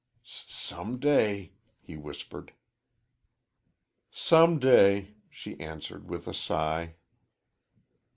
"S 0.25 0.45
some 0.47 0.97
day," 0.97 1.51
he 1.79 1.95
whispered. 1.95 2.53
"Some 4.09 4.57
day," 4.57 5.13
she 5.29 5.59
answered, 5.59 6.09
with 6.09 6.27
a 6.27 6.33
sigh. 6.33 6.95